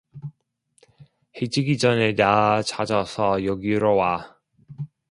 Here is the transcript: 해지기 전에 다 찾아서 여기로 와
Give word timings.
해지기 1.39 1.77
전에 1.77 2.15
다 2.15 2.63
찾아서 2.63 3.45
여기로 3.45 3.97
와 3.97 4.39